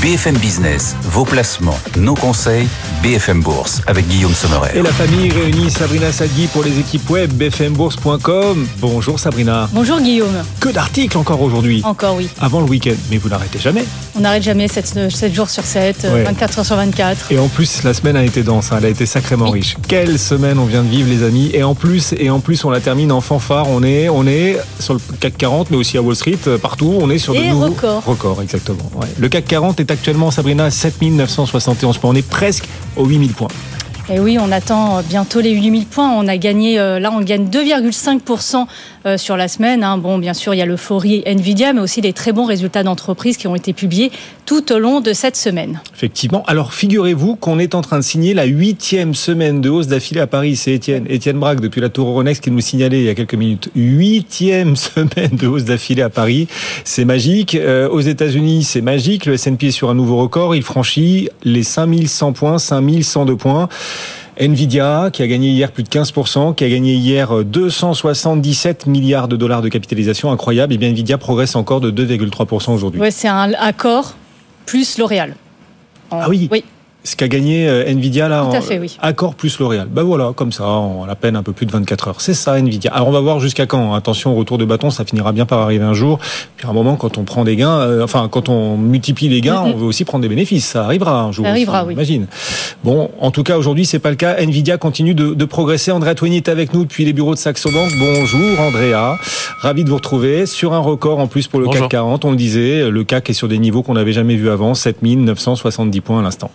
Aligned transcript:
BFM 0.00 0.38
Business, 0.38 0.96
vos 1.02 1.26
placements, 1.26 1.76
nos 1.96 2.14
conseils, 2.14 2.68
BFM 3.02 3.40
Bourse 3.40 3.80
avec 3.86 4.06
Guillaume 4.08 4.34
Sommeret. 4.34 4.72
Et 4.76 4.82
la 4.82 4.92
famille 4.92 5.30
réunit 5.30 5.70
Sabrina 5.70 6.12
Sadgui 6.12 6.48
pour 6.48 6.62
les 6.62 6.78
équipes 6.78 7.08
web 7.08 7.32
bfmbourse.com. 7.32 8.66
Bonjour 8.78 9.18
Sabrina. 9.18 9.70
Bonjour 9.72 9.98
Guillaume. 10.00 10.34
Que 10.60 10.68
d'articles 10.68 11.16
encore 11.16 11.40
aujourd'hui. 11.40 11.80
Encore 11.84 12.16
oui. 12.16 12.28
Avant 12.42 12.60
le 12.60 12.66
week-end, 12.66 12.92
mais 13.10 13.16
vous 13.16 13.30
n'arrêtez 13.30 13.58
jamais. 13.58 13.84
On 14.16 14.20
n'arrête 14.20 14.42
jamais 14.42 14.68
7, 14.68 15.10
7, 15.10 15.34
jours 15.34 15.48
sur 15.48 15.64
7, 15.64 16.06
Ouais. 16.12 16.24
24 16.24 16.58
heures 16.58 16.66
sur 16.66 16.76
24. 16.76 17.32
Et 17.32 17.38
en 17.38 17.48
plus, 17.48 17.82
la 17.84 17.94
semaine 17.94 18.16
a 18.16 18.24
été 18.24 18.42
dense, 18.42 18.70
hein, 18.70 18.76
elle 18.78 18.84
a 18.86 18.88
été 18.90 19.06
sacrément 19.06 19.46
Oui. 19.46 19.60
riche. 19.60 19.76
Quelle 19.88 20.18
semaine 20.18 20.58
on 20.58 20.66
vient 20.66 20.82
de 20.82 20.88
vivre, 20.88 21.08
les 21.08 21.22
amis. 21.22 21.50
Et 21.54 21.62
en 21.62 21.74
plus, 21.74 22.12
et 22.18 22.28
en 22.28 22.40
plus, 22.40 22.62
on 22.66 22.70
la 22.70 22.80
termine 22.80 23.12
en 23.12 23.22
fanfare. 23.22 23.66
On 23.70 23.82
est, 23.82 24.10
on 24.10 24.26
est 24.26 24.58
sur 24.78 24.92
le 24.94 25.00
CAC 25.20 25.38
40, 25.38 25.70
mais 25.70 25.78
aussi 25.78 25.96
à 25.96 26.02
Wall 26.02 26.16
Street, 26.16 26.36
euh, 26.48 26.58
partout. 26.58 26.98
On 27.00 27.08
est 27.08 27.18
sur 27.18 27.32
de 27.32 27.38
Et 27.38 27.48
nouveaux 27.48 27.66
record. 27.66 28.02
records, 28.04 28.42
exactement. 28.42 28.90
ouais. 28.96 29.06
Le 29.18 29.28
CAC 29.30 29.46
40 29.46 29.80
est 29.80 29.90
actuellement, 29.90 30.30
Sabrina, 30.30 30.66
à 30.66 30.70
7971 30.70 31.96
points. 31.96 32.10
On 32.10 32.14
est 32.14 32.28
presque 32.28 32.64
aux 32.96 33.06
8000 33.06 33.32
points. 33.32 33.48
Et 34.12 34.18
oui, 34.18 34.38
on 34.40 34.50
attend 34.50 35.02
bientôt 35.02 35.40
les 35.40 35.52
8000 35.52 35.86
points. 35.86 36.10
On 36.10 36.26
a 36.26 36.36
gagné, 36.36 36.80
euh, 36.80 36.98
là, 36.98 37.12
on 37.12 37.20
gagne 37.20 37.46
2,5% 37.46 38.66
euh, 39.06 39.16
sur 39.16 39.36
la 39.36 39.48
semaine. 39.48 39.82
hein. 39.82 39.98
Bon, 39.98 40.18
bien 40.18 40.34
sûr, 40.34 40.54
il 40.54 40.58
y 40.58 40.62
a 40.62 40.66
l'euphorie 40.66 41.22
Nvidia, 41.26 41.72
mais 41.72 41.80
aussi 41.80 42.00
des 42.00 42.12
très 42.12 42.32
bons 42.32 42.44
résultats 42.44 42.82
d'entreprise 42.82 43.36
qui 43.36 43.46
ont 43.46 43.54
été 43.56 43.72
publiés 43.72 44.10
tout 44.46 44.72
au 44.72 44.78
long 44.78 45.00
de 45.00 45.12
cette 45.12 45.36
semaine. 45.36 45.80
Effectivement. 45.94 46.42
Alors, 46.46 46.74
figurez-vous 46.74 47.36
qu'on 47.36 47.58
est 47.58 47.74
en 47.74 47.82
train 47.82 47.98
de 47.98 48.04
signer 48.04 48.34
la 48.34 48.44
huitième 48.44 49.14
semaine 49.14 49.60
de 49.60 49.70
hausse 49.70 49.86
d'affilée 49.86 50.20
à 50.20 50.26
Paris. 50.26 50.56
C'est 50.56 50.72
Étienne, 50.72 51.06
Étienne 51.08 51.38
Braque, 51.38 51.60
depuis 51.60 51.80
la 51.80 51.88
Tour 51.88 52.08
Euronext, 52.08 52.42
qui 52.42 52.50
nous 52.50 52.60
signalait 52.60 52.98
il 53.00 53.04
y 53.04 53.08
a 53.08 53.14
quelques 53.14 53.34
minutes. 53.34 53.70
Huitième 53.76 54.76
semaine 54.76 55.30
de 55.32 55.46
hausse 55.46 55.64
d'affilée 55.64 56.02
à 56.02 56.10
Paris. 56.10 56.48
C'est 56.84 57.04
magique. 57.04 57.54
Euh, 57.54 57.88
aux 57.88 58.00
États-Unis, 58.00 58.64
c'est 58.64 58.80
magique. 58.80 59.26
Le 59.26 59.34
S&P 59.34 59.68
est 59.68 59.70
sur 59.70 59.90
un 59.90 59.94
nouveau 59.94 60.16
record. 60.16 60.54
Il 60.54 60.62
franchit 60.62 61.28
les 61.44 61.62
5100 61.62 62.32
points, 62.32 62.58
5102 62.58 63.36
points. 63.36 63.68
Nvidia, 64.38 65.10
qui 65.12 65.22
a 65.22 65.26
gagné 65.26 65.48
hier 65.50 65.72
plus 65.72 65.82
de 65.82 65.88
15%, 65.88 66.54
qui 66.54 66.64
a 66.64 66.68
gagné 66.68 66.94
hier 66.94 67.34
euh, 67.38 67.44
277 67.44 68.86
milliards 68.86 69.28
de 69.28 69.36
dollars 69.36 69.62
de 69.62 69.68
capitalisation, 69.68 70.30
incroyable. 70.30 70.72
Et 70.74 70.78
bien 70.78 70.88
Nvidia 70.90 71.18
progresse 71.18 71.56
encore 71.56 71.80
de 71.80 71.90
2,3% 71.90 72.72
aujourd'hui. 72.72 73.00
Ouais, 73.00 73.10
c'est 73.10 73.28
un 73.28 73.52
accord 73.54 74.14
plus 74.66 74.98
L'Oréal. 74.98 75.34
En- 76.10 76.20
Ah 76.20 76.28
oui. 76.28 76.48
Oui. 76.50 76.64
Ce 77.02 77.16
qu'a 77.16 77.28
gagné 77.28 77.66
euh, 77.66 77.84
Nvidia 77.90 78.28
là, 78.28 78.44
Tout 78.48 78.54
à 78.54 78.58
en- 78.58 78.62
fait, 78.62 78.78
oui. 78.78 78.94
accord 79.00 79.34
plus 79.34 79.58
L'Oréal. 79.58 79.88
Ben 79.90 80.02
voilà, 80.02 80.32
comme 80.36 80.52
ça, 80.52 80.66
en 80.66 81.08
à 81.08 81.14
peine 81.14 81.34
un 81.34 81.42
peu 81.42 81.52
plus 81.52 81.64
de 81.64 81.72
24 81.72 82.08
heures. 82.08 82.20
C'est 82.20 82.34
ça 82.34 82.58
Nvidia. 82.58 82.92
Alors 82.92 83.08
on 83.08 83.10
va 83.10 83.20
voir 83.20 83.40
jusqu'à 83.40 83.64
quand. 83.64 83.94
Attention, 83.94 84.32
au 84.32 84.36
retour 84.36 84.58
de 84.58 84.66
bâton, 84.66 84.90
ça 84.90 85.06
finira 85.06 85.32
bien 85.32 85.46
par 85.46 85.60
arriver 85.60 85.82
un 85.82 85.94
jour. 85.94 86.18
Puis 86.58 86.66
à 86.66 86.70
un 86.70 86.74
moment, 86.74 86.96
quand 86.96 87.16
on 87.16 87.24
prend 87.24 87.44
des 87.44 87.56
gains, 87.56 87.78
euh, 87.78 88.04
enfin 88.04 88.28
quand 88.30 88.50
on 88.50 88.76
multiplie 88.76 89.28
les 89.30 89.40
gains, 89.40 89.62
on 89.62 89.72
veut 89.76 89.86
aussi 89.86 90.04
prendre 90.04 90.20
des 90.22 90.28
bénéfices. 90.28 90.66
Ça 90.66 90.84
arrivera 90.84 91.22
un 91.22 91.32
jour. 91.32 91.46
Ça 91.46 91.50
arrivera, 91.52 91.78
aussi, 91.80 91.88
oui. 91.88 91.94
Imagine. 91.94 92.26
Bon, 92.84 93.10
en 93.18 93.30
tout 93.30 93.44
cas 93.44 93.56
aujourd'hui, 93.56 93.86
c'est 93.86 93.98
pas 93.98 94.10
le 94.10 94.16
cas. 94.16 94.36
Nvidia 94.38 94.76
continue 94.76 95.14
de, 95.14 95.32
de 95.32 95.44
progresser. 95.46 95.92
Andrea 95.92 96.14
Twigny 96.14 96.36
est 96.36 96.48
avec 96.50 96.74
nous 96.74 96.84
depuis 96.84 97.06
les 97.06 97.14
bureaux 97.14 97.32
de 97.34 97.38
Saxo 97.38 97.70
Bank. 97.72 97.90
Bonjour 97.98 98.60
Andrea, 98.60 99.16
ravi 99.62 99.84
de 99.84 99.88
vous 99.88 99.96
retrouver 99.96 100.44
sur 100.44 100.74
un 100.74 100.78
record 100.80 101.18
en 101.18 101.28
plus 101.28 101.48
pour 101.48 101.60
le 101.60 101.66
Bonjour. 101.66 101.80
CAC 101.82 101.90
40. 101.92 102.24
On 102.26 102.30
le 102.32 102.36
disait, 102.36 102.90
le 102.90 103.04
CAC 103.04 103.30
est 103.30 103.32
sur 103.32 103.48
des 103.48 103.58
niveaux 103.58 103.82
qu'on 103.82 103.94
n'avait 103.94 104.12
jamais 104.12 104.36
vus 104.36 104.50
avant, 104.50 104.74
7970 104.74 106.00
points 106.02 106.20
à 106.20 106.22
l'instant. 106.22 106.50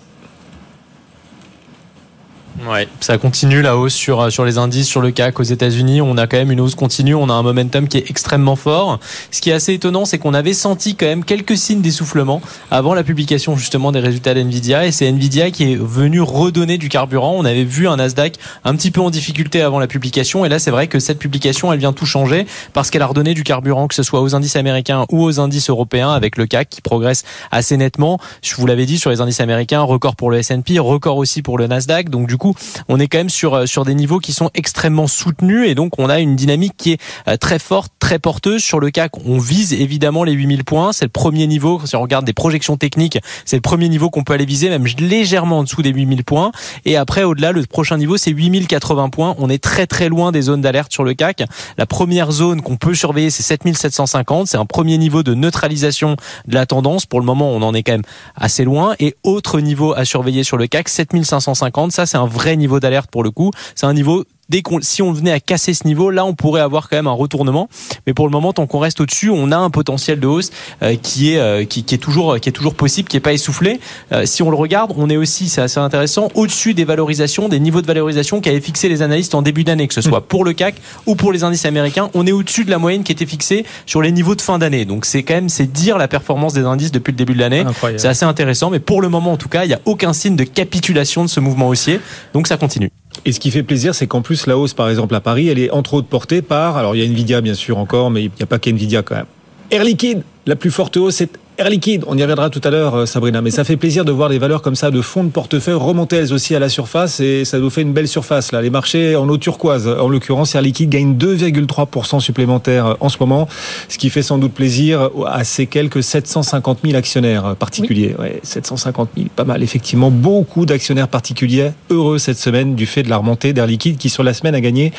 Ouais, 2.67 2.87
ça 2.99 3.19
continue 3.19 3.61
la 3.61 3.77
hausse 3.77 3.93
sur, 3.93 4.21
euh, 4.21 4.29
sur 4.31 4.43
les 4.43 4.57
indices, 4.57 4.87
sur 4.87 4.99
le 4.99 5.11
CAC 5.11 5.39
aux 5.39 5.43
États-Unis. 5.43 6.01
On 6.01 6.17
a 6.17 6.25
quand 6.25 6.37
même 6.37 6.51
une 6.51 6.59
hausse 6.59 6.73
continue, 6.73 7.13
on 7.13 7.29
a 7.29 7.33
un 7.33 7.43
momentum 7.43 7.87
qui 7.87 7.97
est 7.97 8.09
extrêmement 8.09 8.55
fort. 8.55 8.99
Ce 9.29 9.39
qui 9.39 9.51
est 9.51 9.53
assez 9.53 9.73
étonnant, 9.73 10.05
c'est 10.05 10.17
qu'on 10.17 10.33
avait 10.33 10.53
senti 10.53 10.95
quand 10.95 11.05
même 11.05 11.23
quelques 11.23 11.57
signes 11.57 11.81
d'essoufflement 11.81 12.41
avant 12.71 12.95
la 12.95 13.03
publication 13.03 13.55
justement 13.55 13.91
des 13.91 13.99
résultats 13.99 14.33
d'NVIDIA. 14.33 14.87
Et 14.87 14.91
c'est 14.91 15.11
NVIDIA 15.11 15.51
qui 15.51 15.73
est 15.73 15.75
venu 15.75 16.21
redonner 16.21 16.79
du 16.79 16.89
carburant. 16.89 17.35
On 17.37 17.45
avait 17.45 17.65
vu 17.65 17.87
un 17.87 17.97
Nasdaq 17.97 18.37
un 18.63 18.75
petit 18.75 18.89
peu 18.89 19.01
en 19.01 19.11
difficulté 19.11 19.61
avant 19.61 19.77
la 19.77 19.87
publication. 19.87 20.43
Et 20.43 20.49
là, 20.49 20.57
c'est 20.57 20.71
vrai 20.71 20.87
que 20.87 20.99
cette 20.99 21.19
publication, 21.19 21.71
elle 21.71 21.79
vient 21.79 21.93
tout 21.93 22.07
changer 22.07 22.47
parce 22.73 22.89
qu'elle 22.89 23.03
a 23.03 23.07
redonné 23.07 23.35
du 23.35 23.43
carburant, 23.43 23.87
que 23.87 23.95
ce 23.95 24.03
soit 24.03 24.21
aux 24.21 24.33
indices 24.33 24.55
américains 24.55 25.05
ou 25.11 25.23
aux 25.23 25.39
indices 25.39 25.69
européens, 25.69 26.11
avec 26.11 26.35
le 26.35 26.47
CAC 26.47 26.69
qui 26.69 26.81
progresse 26.81 27.25
assez 27.51 27.77
nettement. 27.77 28.19
Je 28.41 28.55
vous 28.55 28.65
l'avais 28.65 28.87
dit 28.87 28.97
sur 28.97 29.11
les 29.11 29.21
indices 29.21 29.39
américains, 29.39 29.81
record 29.81 30.15
pour 30.15 30.31
le 30.31 30.39
S&P, 30.39 30.79
record 30.79 31.17
aussi 31.17 31.43
pour 31.43 31.59
le 31.59 31.67
Nasdaq. 31.67 32.09
Donc 32.09 32.27
du 32.27 32.37
coup, 32.37 32.54
on 32.87 32.99
est 32.99 33.07
quand 33.07 33.17
même 33.17 33.29
sur 33.29 33.53
euh, 33.55 33.65
sur 33.65 33.85
des 33.85 33.95
niveaux 33.95 34.19
qui 34.19 34.33
sont 34.33 34.49
extrêmement 34.53 35.07
soutenus 35.07 35.67
et 35.67 35.75
donc 35.75 35.99
on 35.99 36.09
a 36.09 36.19
une 36.19 36.35
dynamique 36.35 36.73
qui 36.77 36.93
est 36.93 37.01
euh, 37.27 37.37
très 37.37 37.59
forte, 37.59 37.91
très 37.99 38.19
porteuse 38.19 38.63
sur 38.63 38.79
le 38.79 38.91
CAC. 38.91 39.11
On 39.25 39.37
vise 39.37 39.73
évidemment 39.73 40.23
les 40.23 40.33
8000 40.33 40.63
points, 40.63 40.93
c'est 40.93 41.05
le 41.05 41.09
premier 41.09 41.47
niveau 41.47 41.81
si 41.85 41.95
on 41.95 42.01
regarde 42.01 42.25
des 42.25 42.33
projections 42.33 42.77
techniques, 42.77 43.19
c'est 43.45 43.57
le 43.57 43.61
premier 43.61 43.89
niveau 43.89 44.09
qu'on 44.09 44.23
peut 44.23 44.33
aller 44.33 44.45
viser 44.45 44.69
même 44.69 44.85
légèrement 44.99 45.59
en 45.59 45.63
dessous 45.63 45.81
des 45.81 45.91
8000 45.91 46.23
points 46.23 46.51
et 46.85 46.97
après 46.97 47.23
au-delà 47.23 47.51
le 47.51 47.63
prochain 47.65 47.97
niveau 47.97 48.17
c'est 48.17 48.31
8080 48.31 49.09
points. 49.09 49.35
On 49.39 49.49
est 49.49 49.63
très 49.63 49.87
très 49.87 50.09
loin 50.09 50.31
des 50.31 50.43
zones 50.43 50.61
d'alerte 50.61 50.91
sur 50.91 51.03
le 51.03 51.13
CAC. 51.13 51.43
La 51.77 51.85
première 51.85 52.31
zone 52.31 52.61
qu'on 52.61 52.77
peut 52.77 52.95
surveiller 52.95 53.29
c'est 53.29 53.43
7750, 53.43 54.47
c'est 54.47 54.57
un 54.57 54.65
premier 54.65 54.97
niveau 54.97 55.23
de 55.23 55.33
neutralisation 55.33 56.15
de 56.47 56.53
la 56.53 56.65
tendance. 56.65 57.05
Pour 57.05 57.19
le 57.19 57.25
moment, 57.25 57.49
on 57.51 57.61
en 57.61 57.73
est 57.73 57.83
quand 57.83 57.93
même 57.93 58.03
assez 58.35 58.63
loin. 58.63 58.95
Et 58.99 59.15
autre 59.23 59.59
niveau 59.59 59.93
à 59.93 60.05
surveiller 60.05 60.43
sur 60.43 60.57
le 60.57 60.67
CAC, 60.67 60.89
7550. 60.89 61.91
Ça, 61.91 62.05
c'est 62.05 62.17
un 62.17 62.25
vrai 62.25 62.44
niveau 62.53 62.79
d'alerte 62.79 63.09
pour 63.11 63.23
le 63.23 63.31
coup. 63.31 63.51
C'est 63.75 63.85
un 63.85 63.93
niveau 63.93 64.23
Dès 64.49 64.61
qu'on, 64.61 64.79
si 64.81 65.01
on 65.01 65.11
venait 65.11 65.31
à 65.31 65.39
casser 65.39 65.73
ce 65.73 65.87
niveau, 65.87 66.11
là, 66.11 66.25
on 66.25 66.33
pourrait 66.33 66.61
avoir 66.61 66.87
quand 66.89 66.97
même 66.97 67.07
un 67.07 67.11
retournement. 67.11 67.67
Mais 68.05 68.13
pour 68.13 68.27
le 68.27 68.31
moment, 68.31 68.53
tant 68.53 68.67
qu'on 68.67 68.79
reste 68.79 69.01
au-dessus, 69.01 69.29
on 69.29 69.51
a 69.51 69.57
un 69.57 69.69
potentiel 69.69 70.19
de 70.19 70.27
hausse 70.27 70.51
euh, 70.83 70.95
qui 71.01 71.31
est 71.31 71.39
euh, 71.39 71.65
qui, 71.65 71.83
qui 71.83 71.95
est 71.95 71.99
toujours 71.99 72.39
qui 72.39 72.49
est 72.49 72.51
toujours 72.51 72.75
possible, 72.75 73.07
qui 73.07 73.17
est 73.17 73.21
pas 73.21 73.33
essoufflé. 73.33 73.79
Euh, 74.11 74.25
si 74.25 74.43
on 74.43 74.49
le 74.49 74.55
regarde, 74.55 74.93
on 74.97 75.09
est 75.09 75.17
aussi, 75.17 75.49
c'est 75.49 75.61
assez 75.61 75.79
intéressant, 75.79 76.29
au-dessus 76.35 76.73
des 76.73 76.83
valorisations, 76.83 77.49
des 77.49 77.59
niveaux 77.59 77.81
de 77.81 77.87
valorisation 77.87 78.39
qu'avaient 78.39 78.61
fixé 78.61 78.87
les 78.87 79.01
analystes 79.01 79.33
en 79.33 79.41
début 79.41 79.63
d'année, 79.63 79.87
que 79.87 79.93
ce 79.93 80.01
soit 80.01 80.27
pour 80.27 80.43
le 80.43 80.53
CAC 80.53 80.75
ou 81.05 81.15
pour 81.15 81.31
les 81.31 81.43
indices 81.43 81.65
américains. 81.65 82.09
On 82.13 82.27
est 82.27 82.31
au-dessus 82.31 82.65
de 82.65 82.71
la 82.71 82.77
moyenne 82.77 83.03
qui 83.03 83.11
était 83.11 83.25
fixée 83.25 83.65
sur 83.85 84.01
les 84.01 84.11
niveaux 84.11 84.35
de 84.35 84.41
fin 84.41 84.59
d'année. 84.59 84.85
Donc 84.85 85.05
c'est 85.05 85.23
quand 85.23 85.35
même 85.35 85.49
c'est 85.49 85.71
dire 85.71 85.97
la 85.97 86.07
performance 86.07 86.53
des 86.53 86.65
indices 86.65 86.91
depuis 86.91 87.11
le 87.11 87.17
début 87.17 87.33
de 87.33 87.39
l'année. 87.39 87.63
C'est 87.97 88.07
assez 88.07 88.25
intéressant, 88.25 88.69
mais 88.69 88.79
pour 88.79 89.01
le 89.01 89.09
moment 89.09 89.31
en 89.31 89.37
tout 89.37 89.49
cas, 89.49 89.65
il 89.65 89.69
n'y 89.69 89.73
a 89.73 89.81
aucun 89.85 90.13
signe 90.13 90.35
de 90.35 90.43
capitulation 90.43 91.23
de 91.23 91.29
ce 91.29 91.39
mouvement 91.39 91.67
haussier. 91.67 91.99
Donc 92.33 92.47
ça 92.47 92.57
continue. 92.57 92.91
Et 93.25 93.31
ce 93.31 93.39
qui 93.39 93.49
fait 93.49 93.63
plaisir, 93.63 93.95
c'est 93.95 94.05
qu'en 94.05 94.21
plus, 94.21 94.45
la 94.45 94.57
hausse, 94.57 94.75
par 94.75 94.87
exemple, 94.87 95.15
à 95.15 95.19
Paris, 95.19 95.47
elle 95.47 95.57
est 95.57 95.71
entre 95.71 95.95
autres 95.95 96.07
portée 96.07 96.43
par, 96.43 96.77
alors 96.77 96.95
il 96.95 96.99
y 96.99 97.01
a 97.01 97.05
Nvidia 97.05 97.41
bien 97.41 97.55
sûr 97.55 97.79
encore, 97.79 98.11
mais 98.11 98.23
il 98.23 98.31
n'y 98.37 98.43
a 98.43 98.45
pas 98.45 98.59
qu'Nvidia 98.59 99.01
quand 99.01 99.15
même. 99.15 99.25
Air 99.71 99.83
Liquide, 99.83 100.21
la 100.45 100.55
plus 100.55 100.69
forte 100.69 100.95
hausse, 100.97 101.15
c'est 101.15 101.31
Air 101.57 101.69
Liquide. 101.69 102.03
On 102.07 102.17
y 102.17 102.21
reviendra 102.21 102.49
tout 102.49 102.59
à 102.65 102.69
l'heure, 102.69 102.95
euh, 102.95 103.05
Sabrina, 103.05 103.41
mais 103.41 103.49
ça 103.49 103.63
fait 103.63 103.77
plaisir 103.77 104.03
de 104.03 104.11
voir 104.11 104.27
des 104.27 104.39
valeurs 104.39 104.61
comme 104.61 104.75
ça 104.75 104.91
de 104.91 105.01
fonds 105.01 105.23
de 105.23 105.29
portefeuille 105.29 105.75
remonter 105.75 106.17
elles 106.17 106.33
aussi 106.33 106.53
à 106.53 106.59
la 106.59 106.67
surface 106.67 107.21
et 107.21 107.45
ça 107.45 107.59
nous 107.59 107.69
fait 107.69 107.81
une 107.81 107.93
belle 107.93 108.09
surface 108.09 108.51
là. 108.51 108.61
Les 108.61 108.69
marchés 108.69 109.15
en 109.15 109.29
eau 109.29 109.37
turquoise, 109.37 109.87
en 109.87 110.09
l'occurrence, 110.09 110.53
Air 110.53 110.61
Liquide 110.61 110.89
gagne 110.89 111.15
2,3% 111.15 112.19
supplémentaires 112.19 112.85
euh, 112.87 112.93
en 112.99 113.07
ce 113.07 113.17
moment, 113.21 113.47
ce 113.87 113.97
qui 113.97 114.09
fait 114.09 114.21
sans 114.21 114.37
doute 114.37 114.53
plaisir 114.53 115.09
à 115.27 115.45
ces 115.45 115.65
quelques 115.65 116.03
750 116.03 116.79
000 116.83 116.97
actionnaires 116.97 117.45
euh, 117.45 117.53
particuliers. 117.53 118.15
Ouais, 118.19 118.41
750 118.43 119.11
000, 119.15 119.29
pas 119.33 119.45
mal 119.45 119.63
effectivement. 119.63 120.11
Beaucoup 120.11 120.65
d'actionnaires 120.65 121.07
particuliers 121.07 121.71
heureux 121.89 122.17
cette 122.17 122.37
semaine 122.37 122.75
du 122.75 122.85
fait 122.85 123.03
de 123.03 123.09
la 123.09 123.17
remontée 123.17 123.53
d'Air 123.53 123.67
Liquide 123.67 123.97
qui 123.97 124.09
sur 124.09 124.23
la 124.23 124.33
semaine 124.33 124.55
a 124.55 124.61
gagné 124.61 124.91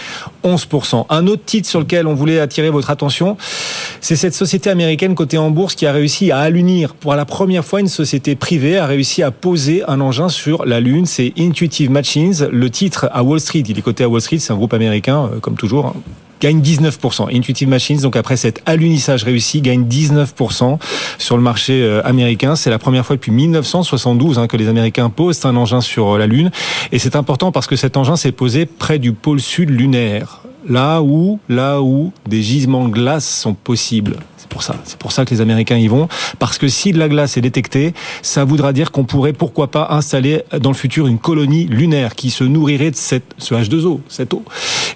11%. 0.43 1.05
Un 1.11 1.27
autre 1.27 1.43
titre 1.45 1.69
sur 1.69 1.81
lequel 1.81 2.07
on 2.07 2.15
voulait 2.15 2.41
attirer 2.41 2.71
votre 2.71 2.89
attention, 2.89 3.37
c'est 4.01 4.17
cette 4.17 4.35
société 4.35 4.71
américaine 4.71 5.15
cotée 5.15 5.37
en 5.37 5.51
bourse 5.51 5.75
qui 5.75 5.85
a 5.85 5.93
réussi 5.93 6.31
à 6.33 6.46
allunir. 6.47 6.95
Pour 6.95 7.15
la 7.15 7.25
première 7.25 7.65
fois, 7.65 7.81
une 7.81 7.89
société 7.89 8.37
privée 8.37 8.79
a 8.79 8.87
réussi 8.87 9.23
à 9.23 9.31
poser 9.31 9.83
un 9.89 10.01
engin 10.01 10.29
sur 10.29 10.65
la 10.65 10.81
Lune. 10.81 11.05
C'est 11.05 11.33
Intuitive 11.39 11.91
Machines. 11.91 12.49
Le 12.51 12.71
titre 12.71 13.09
à 13.13 13.23
Wall 13.23 13.41
Street, 13.41 13.65
il 13.69 13.79
est 13.79 13.83
coté 13.83 14.05
à 14.05 14.09
Wall 14.09 14.21
Street, 14.21 14.39
c'est 14.39 14.53
un 14.53 14.57
groupe 14.57 14.73
américain, 14.75 15.29
euh, 15.33 15.41
comme 15.41 15.57
toujours. 15.57 15.87
hein, 15.87 15.95
gagne 16.41 16.61
19%. 16.61 17.35
Intuitive 17.35 17.69
Machines, 17.69 18.01
donc 18.01 18.15
après 18.15 18.37
cet 18.37 18.63
alunissage 18.67 19.25
réussi, 19.25 19.61
gagne 19.61 19.85
19% 19.85 20.79
sur 21.19 21.37
le 21.37 21.43
marché 21.43 21.83
euh, 21.83 22.03
américain. 22.05 22.57
C'est 22.57 22.71
la 22.71 22.79
première 22.79 23.05
fois 23.07 23.17
depuis 23.17 23.33
1972 23.33 24.39
hein, 24.39 24.47
que 24.47 24.57
les 24.57 24.69
Américains 24.69 25.11
posent 25.11 25.45
un 25.45 25.57
engin 25.57 25.81
sur 25.81 26.15
euh, 26.15 26.19
la 26.19 26.27
Lune. 26.27 26.51
Et 26.93 26.99
c'est 26.99 27.17
important 27.17 27.53
parce 27.53 27.67
que 27.67 27.77
cet 27.77 27.97
engin 27.97 28.17
s'est 28.17 28.33
posé 28.33 28.67
près 28.67 28.99
du 28.99 29.13
pôle 29.13 29.41
sud 29.41 29.71
lunaire. 29.71 30.43
Là 30.69 31.01
où, 31.03 31.39
là 31.49 31.81
où 31.81 32.13
des 32.29 32.43
gisements 32.43 32.89
de 32.89 32.93
glace 32.93 33.29
sont 33.29 33.55
possibles. 33.55 34.17
C'est 34.37 34.49
pour 34.49 34.63
ça. 34.63 34.77
C'est 34.85 34.99
pour 34.99 35.13
ça 35.13 35.25
que 35.25 35.31
les 35.31 35.41
Américains 35.41 35.77
y 35.77 35.89
vont. 35.89 36.09
Parce 36.39 36.59
que 36.59 36.69
si 36.69 36.93
de 36.93 36.99
la 36.99 37.09
glace 37.09 37.37
est 37.37 37.41
détectée, 37.41 37.95
ça 38.23 38.45
voudra 38.45 38.73
dire 38.73 38.91
qu'on 38.91 39.05
pourrait, 39.05 39.33
pourquoi 39.33 39.71
pas, 39.71 39.89
installer 39.91 40.43
dans 40.61 40.71
le 40.71 40.77
futur 40.77 41.07
une 41.07 41.19
colonie 41.19 41.67
lunaire 41.67 42.15
qui 42.15 42.31
se 42.31 42.45
nourrirait 42.45 42.91
de 42.91 42.97
cette, 42.97 43.35
ce 43.39 43.55
H2O, 43.55 44.01
cette 44.09 44.35
eau. 44.35 44.45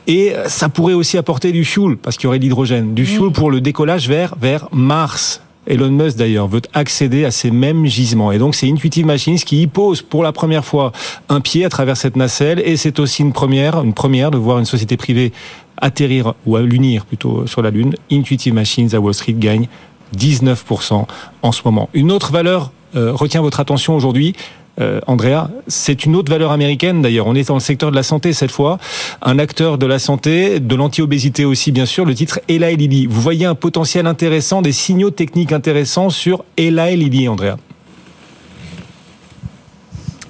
Et 0.07 0.33
ça 0.47 0.69
pourrait 0.69 0.95
aussi 0.95 1.19
apporter 1.19 1.53
du 1.53 1.65
fuel, 1.65 1.97
parce 1.97 2.17
qu'il 2.17 2.25
y 2.25 2.29
aurait 2.29 2.39
de 2.39 2.45
l'hydrogène. 2.45 2.95
Du 2.95 3.07
fuel 3.07 3.31
pour 3.31 3.51
le 3.51 3.61
décollage 3.61 4.09
vers, 4.09 4.35
vers 4.41 4.69
Mars. 4.73 5.41
Elon 5.67 5.91
Musk 5.91 6.17
d'ailleurs 6.17 6.49
veut 6.49 6.63
accéder 6.73 7.25
à 7.25 7.31
ces 7.31 7.51
mêmes 7.51 7.87
gisements. 7.87 8.33
Et 8.33 8.39
donc 8.39 8.55
c'est 8.55 8.69
Intuitive 8.69 9.07
Machines 9.07 9.39
qui 9.39 9.63
y 9.63 9.67
pose 9.67 10.03
pour 10.03 10.23
la 10.23 10.33
première 10.33 10.65
fois 10.65 10.91
un 11.29 11.41
pied 11.41 11.65
à 11.65 11.69
travers 11.69 11.97
cette 11.97 12.17
nacelle. 12.17 12.63
Et 12.65 12.77
c'est 12.77 12.99
aussi 12.99 13.23
une 13.23 13.33
première, 13.33 13.81
une 13.83 13.93
première 13.93 14.31
de 14.31 14.39
voir 14.39 14.59
une 14.59 14.65
société 14.65 14.97
privée 14.97 15.33
atterrir 15.81 16.35
ou 16.47 16.57
à 16.57 16.63
l'unir 16.63 17.05
plutôt 17.05 17.47
sur 17.47 17.63
la 17.63 17.71
Lune. 17.71 17.95
Intuitive 18.11 18.55
Machines 18.55 18.95
à 18.95 19.01
Wall 19.01 19.15
Street 19.15 19.35
gagne 19.35 19.69
19% 20.17 21.07
en 21.43 21.53
ce 21.53 21.63
moment. 21.65 21.89
Une 21.95 22.11
autre 22.13 22.33
valeur 22.33 22.73
euh, 22.97 23.13
retient 23.13 23.41
votre 23.41 23.61
attention 23.61 23.95
aujourd'hui 23.95 24.35
euh, 24.81 25.01
Andrea, 25.07 25.51
c'est 25.67 26.05
une 26.05 26.17
autre 26.17 26.31
valeur 26.31 26.53
américaine 26.53 27.03
d'ailleurs. 27.03 27.27
On 27.27 27.35
est 27.35 27.49
dans 27.49 27.55
le 27.55 27.61
secteur 27.61 27.91
de 27.91 27.97
la 27.97 28.03
santé 28.03 28.33
cette 28.33 28.51
fois. 28.51 28.79
Un 29.21 29.39
acteur 29.39 29.79
de 29.79 29.87
la 29.87 29.99
santé, 29.99 30.61
de 30.61 30.75
l'anti-obésité 30.75 31.45
aussi 31.45 31.73
bien 31.73 31.87
sûr, 31.87 32.05
le 32.05 32.15
titre 32.15 32.41
et 32.49 32.59
Lilly. 32.59 33.07
Vous 33.07 33.21
voyez 33.21 33.47
un 33.47 33.55
potentiel 33.55 34.07
intéressant, 34.07 34.63
des 34.63 34.73
signaux 34.73 35.11
techniques 35.11 35.53
intéressants 35.53 36.11
sur 36.11 36.45
et 36.57 36.71
Lilly, 36.71 37.29
Andrea 37.29 37.57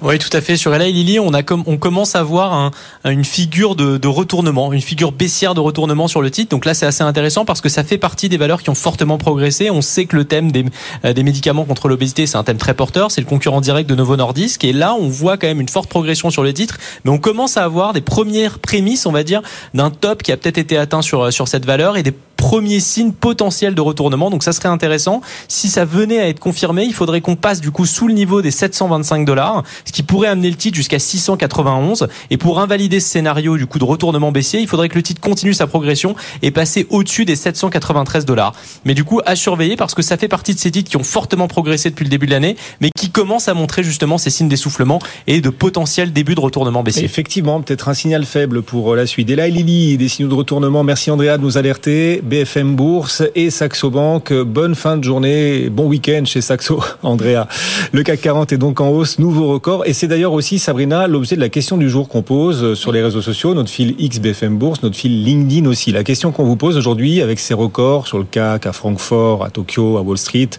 oui, 0.01 0.17
tout 0.17 0.35
à 0.35 0.41
fait. 0.41 0.57
Sur 0.57 0.73
Ella 0.73 0.87
et 0.87 0.91
Lily, 0.91 1.19
on, 1.19 1.33
a 1.33 1.41
on 1.65 1.77
commence 1.77 2.15
à 2.15 2.23
voir 2.23 2.53
un, 2.53 2.71
une 3.05 3.23
figure 3.23 3.75
de, 3.75 4.07
retournement, 4.07 4.73
une 4.73 4.81
figure 4.81 5.11
baissière 5.11 5.53
de 5.53 5.59
retournement 5.59 6.07
sur 6.07 6.21
le 6.21 6.31
titre. 6.31 6.49
Donc 6.49 6.65
là, 6.65 6.73
c'est 6.73 6.85
assez 6.85 7.03
intéressant 7.03 7.45
parce 7.45 7.61
que 7.61 7.69
ça 7.69 7.83
fait 7.83 7.97
partie 7.97 8.27
des 8.27 8.37
valeurs 8.37 8.63
qui 8.63 8.69
ont 8.69 8.75
fortement 8.75 9.17
progressé. 9.17 9.69
On 9.69 9.81
sait 9.81 10.05
que 10.05 10.15
le 10.15 10.25
thème 10.25 10.51
des, 10.51 10.65
euh, 11.05 11.13
des 11.13 11.23
médicaments 11.23 11.65
contre 11.65 11.87
l'obésité, 11.87 12.25
c'est 12.25 12.37
un 12.37 12.43
thème 12.43 12.57
très 12.57 12.73
porteur. 12.73 13.11
C'est 13.11 13.21
le 13.21 13.27
concurrent 13.27 13.61
direct 13.61 13.89
de 13.89 13.95
Novo 13.95 14.15
Nordisk. 14.15 14.63
Et 14.63 14.73
là, 14.73 14.95
on 14.95 15.07
voit 15.07 15.37
quand 15.37 15.47
même 15.47 15.61
une 15.61 15.69
forte 15.69 15.89
progression 15.89 16.29
sur 16.29 16.43
le 16.43 16.53
titre. 16.53 16.77
Mais 17.05 17.11
on 17.11 17.19
commence 17.19 17.57
à 17.57 17.63
avoir 17.63 17.93
des 17.93 18.01
premières 18.01 18.59
prémices, 18.59 19.05
on 19.05 19.11
va 19.11 19.23
dire, 19.23 19.41
d'un 19.73 19.91
top 19.91 20.23
qui 20.23 20.31
a 20.31 20.37
peut-être 20.37 20.57
été 20.57 20.77
atteint 20.77 21.01
sur, 21.01 21.31
sur 21.31 21.47
cette 21.47 21.65
valeur 21.65 21.95
et 21.95 22.03
des 22.03 22.13
premier 22.41 22.79
signe 22.79 23.11
potentiel 23.11 23.75
de 23.75 23.81
retournement. 23.81 24.31
Donc 24.31 24.41
ça 24.41 24.51
serait 24.51 24.67
intéressant. 24.67 25.21
Si 25.47 25.67
ça 25.67 25.85
venait 25.85 26.19
à 26.19 26.27
être 26.27 26.39
confirmé, 26.39 26.83
il 26.85 26.93
faudrait 26.93 27.21
qu'on 27.21 27.35
passe 27.35 27.61
du 27.61 27.69
coup 27.69 27.85
sous 27.85 28.07
le 28.07 28.15
niveau 28.15 28.41
des 28.41 28.49
725 28.49 29.25
dollars, 29.25 29.61
ce 29.85 29.91
qui 29.91 30.01
pourrait 30.01 30.27
amener 30.27 30.49
le 30.49 30.55
titre 30.55 30.75
jusqu'à 30.75 30.97
691. 30.97 32.07
Et 32.31 32.37
pour 32.37 32.59
invalider 32.59 32.99
ce 32.99 33.09
scénario 33.09 33.57
du 33.57 33.67
coup 33.67 33.77
de 33.77 33.83
retournement 33.83 34.31
baissier, 34.31 34.59
il 34.59 34.67
faudrait 34.67 34.89
que 34.89 34.95
le 34.95 35.03
titre 35.03 35.21
continue 35.21 35.53
sa 35.53 35.67
progression 35.67 36.15
et 36.41 36.49
passer 36.49 36.87
au-dessus 36.89 37.25
des 37.25 37.35
793 37.35 38.25
dollars. 38.25 38.53
Mais 38.85 38.95
du 38.95 39.03
coup, 39.03 39.21
à 39.25 39.35
surveiller 39.35 39.75
parce 39.75 39.93
que 39.93 40.01
ça 40.01 40.17
fait 40.17 40.27
partie 40.27 40.55
de 40.55 40.59
ces 40.59 40.71
titres 40.71 40.89
qui 40.89 40.97
ont 40.97 41.03
fortement 41.03 41.47
progressé 41.47 41.91
depuis 41.91 42.05
le 42.05 42.09
début 42.09 42.25
de 42.25 42.31
l'année, 42.31 42.57
mais 42.81 42.89
qui 42.97 43.11
commencent 43.11 43.49
à 43.49 43.53
montrer 43.53 43.83
justement 43.83 44.17
ces 44.17 44.31
signes 44.31 44.49
d'essoufflement 44.49 44.99
et 45.27 45.41
de 45.41 45.49
potentiel 45.49 46.11
début 46.11 46.33
de 46.33 46.39
retournement 46.39 46.81
baissier. 46.81 47.03
Effectivement, 47.05 47.61
peut-être 47.61 47.87
un 47.87 47.93
signal 47.93 48.25
faible 48.25 48.63
pour 48.63 48.95
la 48.95 49.05
suite. 49.05 49.29
Et 49.29 49.35
là, 49.35 49.47
Lily, 49.47 49.97
des 49.97 50.09
signaux 50.09 50.29
de 50.29 50.33
retournement. 50.33 50.83
Merci 50.83 51.11
Andrea 51.11 51.37
de 51.37 51.43
nous 51.43 51.59
alerter. 51.59 52.19
BFM 52.31 52.77
Bourse 52.77 53.23
et 53.35 53.49
Saxo 53.49 53.89
Bank. 53.89 54.31
Bonne 54.31 54.73
fin 54.73 54.95
de 54.95 55.03
journée, 55.03 55.69
bon 55.69 55.87
week-end 55.87 56.23
chez 56.23 56.39
Saxo, 56.39 56.81
Andrea. 57.03 57.45
Le 57.91 58.03
CAC 58.03 58.21
40 58.21 58.53
est 58.53 58.57
donc 58.57 58.79
en 58.79 58.87
hausse, 58.87 59.19
nouveau 59.19 59.49
record. 59.49 59.85
Et 59.85 59.91
c'est 59.91 60.07
d'ailleurs 60.07 60.31
aussi, 60.31 60.57
Sabrina, 60.57 61.07
l'objet 61.07 61.35
de 61.35 61.41
la 61.41 61.49
question 61.49 61.75
du 61.75 61.89
jour 61.89 62.07
qu'on 62.07 62.21
pose 62.21 62.75
sur 62.75 62.93
les 62.93 63.01
réseaux 63.01 63.21
sociaux, 63.21 63.53
notre 63.53 63.69
fil 63.69 63.95
X 63.99 64.19
BFM 64.19 64.57
Bourse, 64.57 64.81
notre 64.81 64.95
fil 64.95 65.25
LinkedIn 65.25 65.67
aussi. 65.67 65.91
La 65.91 66.05
question 66.05 66.31
qu'on 66.31 66.45
vous 66.45 66.55
pose 66.55 66.77
aujourd'hui 66.77 67.21
avec 67.21 67.37
ces 67.37 67.53
records 67.53 68.07
sur 68.07 68.17
le 68.17 68.23
CAC, 68.23 68.65
à 68.65 68.71
Francfort, 68.71 69.43
à 69.43 69.49
Tokyo, 69.49 69.97
à 69.97 70.01
Wall 70.01 70.17
Street, 70.17 70.51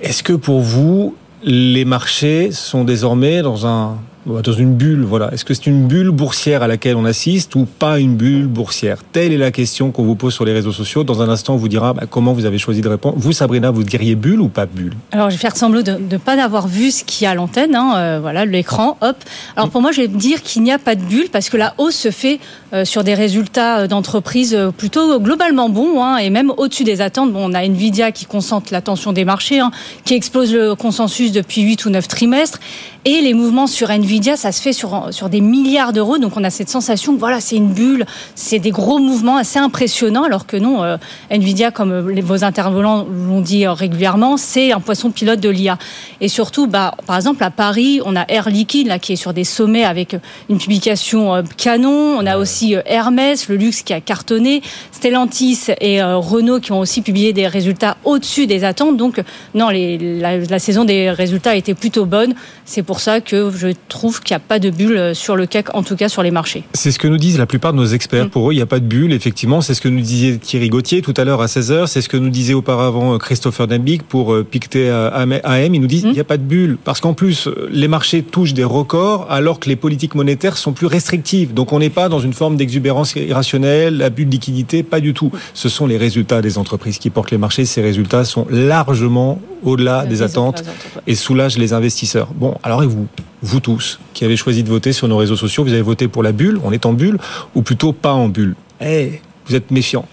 est-ce 0.00 0.22
que 0.22 0.32
pour 0.32 0.60
vous, 0.60 1.16
les 1.42 1.84
marchés 1.84 2.52
sont 2.52 2.84
désormais 2.84 3.42
dans 3.42 3.66
un 3.66 3.96
dans 4.28 4.52
une 4.52 4.74
bulle, 4.74 5.04
voilà. 5.04 5.32
Est-ce 5.32 5.44
que 5.44 5.54
c'est 5.54 5.66
une 5.66 5.86
bulle 5.86 6.10
boursière 6.10 6.62
à 6.62 6.66
laquelle 6.66 6.96
on 6.96 7.04
assiste 7.06 7.54
ou 7.54 7.66
pas 7.66 7.98
une 7.98 8.16
bulle 8.16 8.46
boursière? 8.46 8.98
Telle 9.12 9.32
est 9.32 9.38
la 9.38 9.50
question 9.50 9.90
qu'on 9.90 10.04
vous 10.04 10.16
pose 10.16 10.34
sur 10.34 10.44
les 10.44 10.52
réseaux 10.52 10.72
sociaux. 10.72 11.02
Dans 11.02 11.22
un 11.22 11.28
instant, 11.28 11.54
on 11.54 11.56
vous 11.56 11.68
dira 11.68 11.94
bah, 11.94 12.02
comment 12.08 12.34
vous 12.34 12.44
avez 12.44 12.58
choisi 12.58 12.82
de 12.82 12.88
répondre. 12.88 13.14
Vous, 13.18 13.32
Sabrina, 13.32 13.70
vous 13.70 13.84
diriez 13.84 14.16
bulle 14.16 14.40
ou 14.40 14.48
pas 14.48 14.66
bulle? 14.66 14.92
Alors, 15.12 15.30
je 15.30 15.36
vais 15.36 15.40
faire 15.40 15.56
semblant 15.56 15.80
de 15.80 15.92
ne 15.92 16.16
pas 16.18 16.42
avoir 16.42 16.68
vu 16.68 16.90
ce 16.90 17.04
qu'il 17.04 17.24
y 17.24 17.26
a 17.26 17.30
à 17.30 17.34
l'antenne. 17.34 17.74
Hein, 17.74 17.94
euh, 17.96 18.18
voilà, 18.20 18.44
l'écran, 18.44 18.98
hop. 19.00 19.16
Alors, 19.56 19.70
pour 19.70 19.80
moi, 19.80 19.92
je 19.92 20.02
vais 20.02 20.08
dire 20.08 20.42
qu'il 20.42 20.62
n'y 20.62 20.72
a 20.72 20.78
pas 20.78 20.94
de 20.94 21.02
bulle 21.02 21.28
parce 21.32 21.48
que 21.48 21.56
la 21.56 21.74
hausse 21.78 21.96
se 21.96 22.10
fait 22.10 22.38
euh, 22.74 22.84
sur 22.84 23.04
des 23.04 23.14
résultats 23.14 23.78
euh, 23.78 23.86
d'entreprise 23.86 24.58
plutôt 24.76 25.18
globalement 25.20 25.70
bons 25.70 26.02
hein, 26.02 26.18
et 26.18 26.28
même 26.28 26.52
au-dessus 26.56 26.84
des 26.84 27.00
attentes. 27.00 27.30
On 27.34 27.54
a 27.54 27.64
Nvidia 27.64 28.12
qui 28.12 28.26
concentre 28.26 28.72
l'attention 28.72 29.12
des 29.12 29.24
marchés, 29.24 29.60
hein, 29.60 29.70
qui 30.04 30.14
explose 30.14 30.52
le 30.52 30.74
consensus 30.74 31.32
depuis 31.32 31.62
8 31.62 31.86
ou 31.86 31.90
9 31.90 32.06
trimestres. 32.08 32.60
Et 33.04 33.22
les 33.22 33.32
mouvements 33.32 33.66
sur 33.66 33.90
Nvidia, 33.90 34.17
ça 34.36 34.52
se 34.52 34.60
fait 34.60 34.72
sur, 34.72 35.08
sur 35.10 35.28
des 35.28 35.40
milliards 35.40 35.92
d'euros. 35.92 36.18
Donc 36.18 36.36
on 36.36 36.44
a 36.44 36.50
cette 36.50 36.68
sensation 36.68 37.14
que 37.14 37.18
voilà, 37.18 37.40
c'est 37.40 37.56
une 37.56 37.72
bulle, 37.72 38.06
c'est 38.34 38.58
des 38.58 38.70
gros 38.70 38.98
mouvements 38.98 39.36
assez 39.36 39.58
impressionnants, 39.58 40.24
alors 40.24 40.46
que 40.46 40.56
non, 40.56 40.82
euh, 40.82 40.96
Nvidia, 41.30 41.70
comme 41.70 41.92
euh, 41.92 42.20
vos 42.22 42.44
intervenants 42.44 43.06
l'ont 43.10 43.40
dit 43.40 43.66
euh, 43.66 43.72
régulièrement, 43.72 44.36
c'est 44.36 44.72
un 44.72 44.80
poisson 44.80 45.10
pilote 45.10 45.40
de 45.40 45.48
l'IA. 45.48 45.78
Et 46.20 46.28
surtout, 46.28 46.66
bah, 46.66 46.94
par 47.06 47.16
exemple, 47.16 47.42
à 47.44 47.50
Paris, 47.50 48.00
on 48.04 48.16
a 48.16 48.24
Air 48.28 48.48
Liquide 48.48 48.88
là, 48.88 48.98
qui 48.98 49.12
est 49.12 49.16
sur 49.16 49.32
des 49.32 49.44
sommets 49.44 49.84
avec 49.84 50.16
une 50.48 50.58
publication 50.58 51.42
canon. 51.56 52.16
On 52.18 52.26
a 52.26 52.38
aussi 52.38 52.74
Hermès, 52.86 53.48
le 53.48 53.56
luxe 53.56 53.82
qui 53.82 53.92
a 53.92 54.00
cartonné, 54.00 54.62
Stellantis 54.92 55.66
et 55.80 56.02
Renault 56.02 56.60
qui 56.60 56.72
ont 56.72 56.80
aussi 56.80 57.02
publié 57.02 57.32
des 57.32 57.46
résultats 57.46 57.96
au-dessus 58.04 58.46
des 58.46 58.64
attentes. 58.64 58.96
Donc 58.96 59.22
non, 59.54 59.68
les, 59.68 59.98
la, 59.98 60.38
la 60.38 60.58
saison 60.58 60.84
des 60.84 61.10
résultats 61.10 61.50
a 61.50 61.54
été 61.54 61.74
plutôt 61.74 62.04
bonne. 62.04 62.34
C'est 62.64 62.82
pour 62.82 63.00
ça 63.00 63.20
que 63.20 63.50
je 63.50 63.68
trouve 63.88 64.07
qu'il 64.12 64.34
n'y 64.34 64.36
a 64.36 64.40
pas 64.40 64.58
de 64.58 64.70
bulle 64.70 65.14
sur 65.14 65.36
le 65.36 65.46
CAC, 65.46 65.74
en 65.74 65.82
tout 65.82 65.96
cas 65.96 66.08
sur 66.08 66.22
les 66.22 66.30
marchés. 66.30 66.64
C'est 66.72 66.90
ce 66.90 66.98
que 66.98 67.08
nous 67.08 67.16
disent 67.16 67.38
la 67.38 67.46
plupart 67.46 67.72
de 67.72 67.78
nos 67.78 67.86
experts. 67.86 68.26
Mm. 68.26 68.30
Pour 68.30 68.48
eux, 68.48 68.52
il 68.52 68.56
n'y 68.56 68.62
a 68.62 68.66
pas 68.66 68.80
de 68.80 68.84
bulle, 68.84 69.12
effectivement. 69.12 69.60
C'est 69.60 69.74
ce 69.74 69.80
que 69.80 69.88
nous 69.88 70.00
disait 70.00 70.38
Thierry 70.38 70.68
Gauthier 70.68 71.02
tout 71.02 71.14
à 71.16 71.24
l'heure 71.24 71.40
à 71.40 71.46
16h. 71.46 71.86
C'est 71.86 72.00
ce 72.00 72.08
que 72.08 72.16
nous 72.16 72.30
disait 72.30 72.54
auparavant 72.54 73.14
euh, 73.14 73.18
Christopher 73.18 73.66
Dembig 73.66 74.02
pour 74.02 74.32
euh, 74.32 74.44
Pictet 74.44 74.88
AM. 74.88 75.32
Ils 75.74 75.80
nous 75.80 75.86
disent 75.86 76.02
qu'il 76.02 76.10
mm. 76.10 76.14
n'y 76.14 76.20
a 76.20 76.24
pas 76.24 76.36
de 76.36 76.42
bulle. 76.42 76.78
Parce 76.82 77.00
qu'en 77.00 77.14
plus, 77.14 77.48
les 77.70 77.88
marchés 77.88 78.22
touchent 78.22 78.54
des 78.54 78.64
records 78.64 79.26
alors 79.30 79.60
que 79.60 79.68
les 79.68 79.76
politiques 79.76 80.14
monétaires 80.14 80.56
sont 80.56 80.72
plus 80.72 80.86
restrictives. 80.86 81.54
Donc 81.54 81.72
on 81.72 81.78
n'est 81.78 81.90
pas 81.90 82.08
dans 82.08 82.20
une 82.20 82.32
forme 82.32 82.56
d'exubérance 82.56 83.14
irrationnelle, 83.16 83.96
la 83.96 84.10
bulle 84.10 84.26
de 84.26 84.32
liquidité, 84.32 84.82
pas 84.82 85.00
du 85.00 85.14
tout. 85.14 85.30
Ce 85.54 85.68
sont 85.68 85.86
les 85.86 85.96
résultats 85.96 86.42
des 86.42 86.58
entreprises 86.58 86.98
qui 86.98 87.10
portent 87.10 87.30
les 87.30 87.38
marchés. 87.38 87.64
Ces 87.64 87.82
résultats 87.82 88.24
sont 88.24 88.46
largement 88.50 89.40
au-delà 89.62 90.06
des 90.06 90.22
attentes 90.22 90.64
et 91.06 91.14
soulagent 91.14 91.58
les 91.58 91.72
investisseurs. 91.72 92.28
Bon, 92.34 92.54
alors 92.62 92.82
vous, 92.82 93.06
vous 93.42 93.60
tous, 93.60 94.00
qui 94.14 94.24
avez 94.24 94.36
choisi 94.36 94.62
de 94.62 94.68
voter 94.68 94.92
sur 94.92 95.08
nos 95.08 95.16
réseaux 95.16 95.36
sociaux, 95.36 95.64
vous 95.64 95.72
avez 95.72 95.82
voté 95.82 96.08
pour 96.08 96.22
la 96.22 96.32
bulle, 96.32 96.58
on 96.64 96.72
est 96.72 96.86
en 96.86 96.92
bulle, 96.92 97.18
ou 97.54 97.62
plutôt 97.62 97.92
pas 97.92 98.12
en 98.12 98.28
bulle. 98.28 98.54
Eh, 98.80 99.20
vous 99.48 99.56
êtes 99.56 99.70
méfiant. 99.70 100.06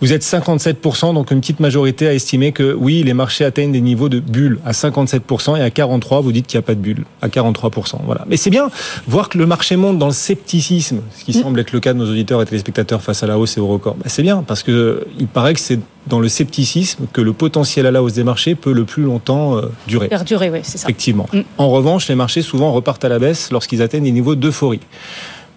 Vous 0.00 0.12
êtes 0.12 0.22
57%, 0.22 1.14
donc 1.14 1.30
une 1.30 1.40
petite 1.40 1.60
majorité 1.60 2.06
a 2.06 2.14
estimé 2.14 2.52
que 2.52 2.74
oui, 2.74 3.02
les 3.02 3.14
marchés 3.14 3.44
atteignent 3.44 3.72
des 3.72 3.80
niveaux 3.80 4.08
de 4.08 4.20
bulle 4.20 4.58
à 4.64 4.72
57% 4.72 5.58
et 5.58 5.62
à 5.62 5.68
43%, 5.68 6.22
vous 6.22 6.32
dites 6.32 6.46
qu'il 6.46 6.58
n'y 6.58 6.64
a 6.64 6.66
pas 6.66 6.74
de 6.74 6.80
bulle 6.80 7.04
à 7.22 7.28
43%. 7.28 7.96
Voilà. 8.04 8.24
Mais 8.28 8.36
c'est 8.36 8.50
bien 8.50 8.70
voir 9.06 9.28
que 9.28 9.38
le 9.38 9.46
marché 9.46 9.76
monte 9.76 9.98
dans 9.98 10.06
le 10.06 10.12
scepticisme, 10.12 11.00
ce 11.16 11.24
qui 11.24 11.36
mm. 11.36 11.42
semble 11.42 11.60
être 11.60 11.72
le 11.72 11.80
cas 11.80 11.92
de 11.92 11.98
nos 11.98 12.10
auditeurs 12.10 12.42
et 12.42 12.46
téléspectateurs 12.46 13.02
face 13.02 13.22
à 13.22 13.26
la 13.26 13.38
hausse 13.38 13.56
et 13.56 13.60
au 13.60 13.66
record. 13.66 13.94
Ben, 13.94 14.08
c'est 14.08 14.22
bien 14.22 14.42
parce 14.46 14.62
que 14.62 15.06
il 15.18 15.26
paraît 15.26 15.54
que 15.54 15.60
c'est 15.60 15.80
dans 16.06 16.20
le 16.20 16.28
scepticisme 16.28 17.06
que 17.12 17.22
le 17.22 17.32
potentiel 17.32 17.86
à 17.86 17.90
la 17.90 18.02
hausse 18.02 18.12
des 18.12 18.24
marchés 18.24 18.54
peut 18.54 18.72
le 18.72 18.84
plus 18.84 19.04
longtemps 19.04 19.56
euh, 19.56 19.62
durer. 19.86 20.08
Perdurer, 20.08 20.50
oui, 20.50 20.58
c'est 20.62 20.78
ça. 20.78 20.86
Effectivement. 20.86 21.28
Mm. 21.32 21.40
En 21.58 21.70
revanche, 21.70 22.08
les 22.08 22.14
marchés 22.14 22.42
souvent 22.42 22.72
repartent 22.72 23.04
à 23.04 23.08
la 23.08 23.18
baisse 23.18 23.50
lorsqu'ils 23.50 23.80
atteignent 23.80 24.04
des 24.04 24.12
niveaux 24.12 24.34
d'euphorie 24.34 24.80